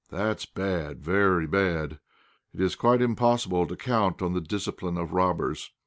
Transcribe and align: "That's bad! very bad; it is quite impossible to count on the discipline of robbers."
"That's 0.09 0.47
bad! 0.47 0.99
very 1.03 1.45
bad; 1.45 1.99
it 2.55 2.59
is 2.59 2.75
quite 2.75 3.03
impossible 3.03 3.67
to 3.67 3.75
count 3.75 4.23
on 4.23 4.33
the 4.33 4.41
discipline 4.41 4.97
of 4.97 5.13
robbers." 5.13 5.69